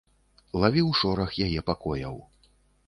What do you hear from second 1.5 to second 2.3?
пакояў.